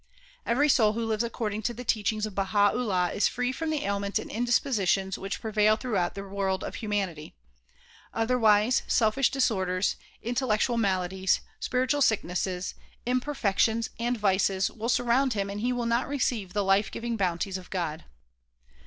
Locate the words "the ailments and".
3.69-4.31